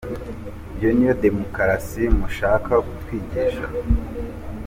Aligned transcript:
Iyo 0.77 0.89
ni 0.93 1.03
yo 1.07 1.13
demukarasi 1.23 2.03
mushaka 2.19 2.71
kutwigisha?” 2.87 3.65